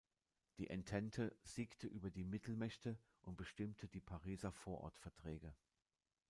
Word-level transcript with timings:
Die 0.57 0.71
Entente 0.71 1.35
siegte 1.43 1.85
über 1.85 2.09
die 2.09 2.23
Mittelmächte 2.23 2.97
und 3.21 3.37
bestimmte 3.37 3.87
die 3.87 4.01
Pariser 4.01 4.51
Vorortverträge. 4.51 5.53